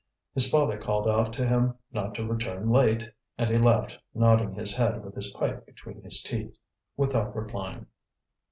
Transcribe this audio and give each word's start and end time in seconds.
His 0.33 0.49
father 0.49 0.79
called 0.79 1.07
out 1.07 1.31
to 1.33 1.47
him 1.47 1.75
not 1.91 2.15
to 2.15 2.25
return 2.25 2.67
late; 2.67 3.03
and 3.37 3.51
he 3.51 3.59
left, 3.59 3.99
nodding 4.15 4.55
his 4.55 4.75
head 4.75 5.05
with 5.05 5.13
his 5.13 5.31
pipe 5.33 5.63
between 5.67 6.01
his 6.01 6.23
teeth, 6.23 6.57
without 6.97 7.35
replying. 7.35 7.85